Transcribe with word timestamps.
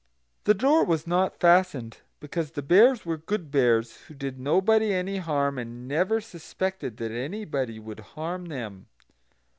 The 0.45 0.55
door 0.55 0.83
was 0.83 1.05
not 1.05 1.39
fastened, 1.39 1.99
because 2.19 2.53
the 2.53 2.63
Bears 2.63 3.05
were 3.05 3.17
good 3.17 3.51
Bears, 3.51 3.97
who 4.07 4.15
did 4.15 4.39
nobody 4.39 4.91
any 4.91 5.17
harm, 5.17 5.59
and 5.59 5.87
never 5.87 6.19
suspected 6.19 6.97
that 6.97 7.11
anybody 7.11 7.77
would 7.77 7.99
harm 7.99 8.45
them. 8.45 8.87